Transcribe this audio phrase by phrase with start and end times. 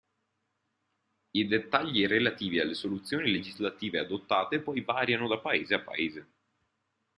[1.29, 6.27] I dettagli relativi alle soluzioni legislative adottate poi variano da Paese a Paese.